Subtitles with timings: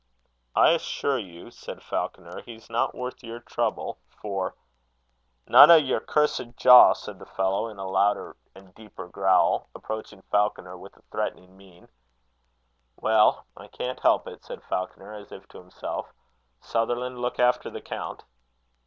[0.55, 4.55] "I assure you," said Falconer, "he's not worth your trouble; for"
[5.47, 10.23] "None o' your cursed jaw!" said the fellow, in a louder and deeper growl, approaching
[10.31, 11.87] Falconer with a threatening mien.
[12.99, 16.11] "Well, I can't help it," said Falconer, as if to himself.
[16.61, 18.23] "Sutherland, look after the count."